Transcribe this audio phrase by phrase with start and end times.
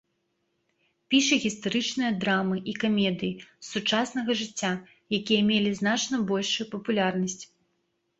[1.13, 4.71] Піша гістарычныя драмы і камедыі з сучаснага жыцця,
[5.19, 7.39] якія мелі значна большую папулярнасць.